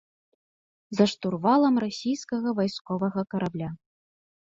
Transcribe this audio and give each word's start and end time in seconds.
За 0.99 1.05
штурвалам 1.11 1.75
расійскага 1.85 2.49
вайсковага 2.61 3.21
карабля. 3.35 3.69